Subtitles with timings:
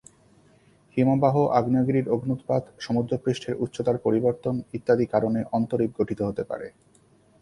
[0.97, 6.67] হিমবাহ, আগ্নেয়গিরির অগ্ন্যুৎপাত, সমুদ্রপৃষ্ঠের উচ্চতার পরিবর্তন ইত্যাদি কারণে অন্তরীপ গঠিত হতে পারে।